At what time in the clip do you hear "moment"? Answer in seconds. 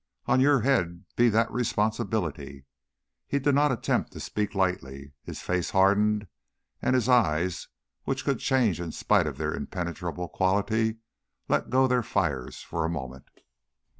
12.89-13.27